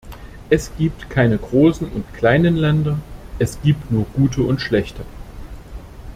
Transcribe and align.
Es 0.49 0.71
gibt 0.79 1.11
keine 1.11 1.37
großen 1.37 1.87
und 1.87 2.11
kleinen 2.15 2.55
Länder, 2.55 2.97
es 3.37 3.61
gibt 3.61 3.91
nur 3.91 4.05
gute 4.13 4.41
und 4.41 4.59
schlechte. 4.59 5.03